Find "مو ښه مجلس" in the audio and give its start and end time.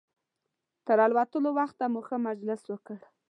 1.93-2.61